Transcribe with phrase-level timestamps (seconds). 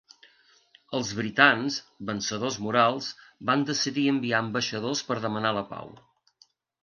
[0.99, 1.75] Els britans,
[2.09, 3.11] vencedors morals,
[3.51, 5.93] van decidir enviar ambaixadors per demanar la pau.